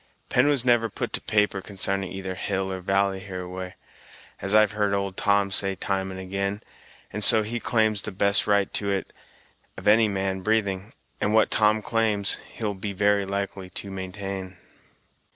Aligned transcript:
Pen 0.29 0.47
was 0.47 0.65
never 0.65 0.89
put 0.89 1.13
to 1.13 1.21
paper 1.21 1.61
consarning 1.61 2.11
either 2.11 2.33
hill 2.33 2.73
or 2.73 2.81
valley 2.81 3.19
hereaway, 3.19 3.75
as 4.41 4.55
I've 4.55 4.71
heard 4.71 4.95
old 4.95 5.15
Tom 5.15 5.51
say 5.51 5.75
time 5.75 6.09
and 6.09 6.19
ag'in, 6.19 6.63
and 7.13 7.23
so 7.23 7.43
he 7.43 7.59
claims 7.59 8.01
the 8.01 8.11
best 8.11 8.47
right 8.47 8.73
to 8.73 8.89
it 8.89 9.11
of 9.77 9.87
any 9.87 10.07
man 10.07 10.41
breathing; 10.41 10.93
and 11.21 11.35
what 11.35 11.51
Tom 11.51 11.83
claims, 11.83 12.39
he'll 12.51 12.73
be 12.73 12.93
very 12.93 13.25
likely 13.25 13.69
to 13.69 13.91
maintain." 13.91 14.57